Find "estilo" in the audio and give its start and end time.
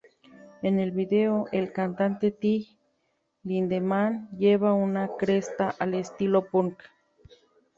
5.93-6.47